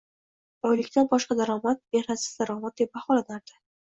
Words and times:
Oylikdan 0.69 1.09
boshqa 1.11 1.37
daromad 1.41 1.81
mehnatsiz 1.97 2.33
daromad, 2.41 2.77
deb 2.83 2.95
baholanardi. 2.99 3.59